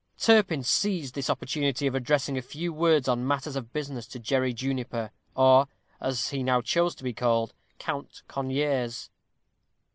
Turpin 0.17 0.63
seized 0.63 1.13
this 1.13 1.29
opportunity 1.29 1.85
of 1.85 1.93
addressing 1.93 2.35
a 2.35 2.41
few 2.41 2.73
words 2.73 3.07
on 3.07 3.27
matters 3.27 3.55
of 3.55 3.71
business 3.71 4.07
to 4.07 4.17
Jerry 4.19 4.51
Juniper, 4.51 5.11
or, 5.35 5.67
as 5.99 6.29
he 6.29 6.41
now 6.41 6.59
chose 6.59 6.95
to 6.95 7.03
be 7.03 7.13
called, 7.13 7.53
Count 7.77 8.23
Conyers. 8.27 9.11